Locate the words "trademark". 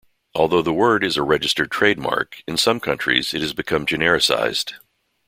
1.69-2.41